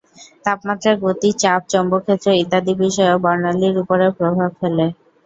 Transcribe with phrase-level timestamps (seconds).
[0.45, 4.85] তাপমাত্রা, গতি, চাপ, চৌম্বকক্ষেত্র ইত্যাদি বিষয়ও বর্ণালির ওপরে প্রভাব ফেলে।